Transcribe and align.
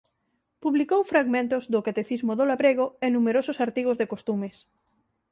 Publicou 0.63 1.01
fragmentos 1.11 1.63
do 1.73 1.83
"Catecismo 1.87 2.33
do 2.39 2.45
labrego" 2.51 2.85
e 3.05 3.07
numerosos 3.09 3.57
artigos 3.65 3.95
de 4.01 4.09
costumes. 4.13 4.55